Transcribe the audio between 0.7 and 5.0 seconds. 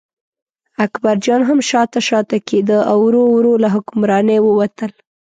اکبرجان هم شاته شاته کېده او ورو ورو له حکمرانۍ ووتل.